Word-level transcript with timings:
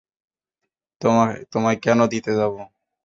তোমায় 1.51 1.77
কেন 1.83 1.99
দিতে 2.13 2.31
যাবো? 2.35 2.59